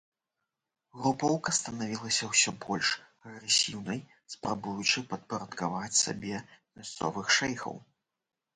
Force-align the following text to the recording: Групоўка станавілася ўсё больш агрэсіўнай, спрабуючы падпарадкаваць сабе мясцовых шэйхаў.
Групоўка 1.01 1.49
станавілася 1.57 2.29
ўсё 2.31 2.53
больш 2.63 2.89
агрэсіўнай, 3.29 4.01
спрабуючы 4.37 5.05
падпарадкаваць 5.15 6.01
сабе 6.03 6.43
мясцовых 6.77 7.25
шэйхаў. 7.41 7.75